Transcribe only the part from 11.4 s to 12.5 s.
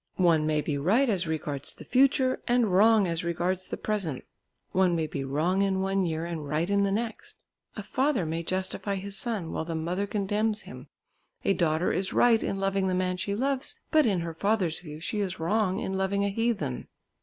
a daughter is right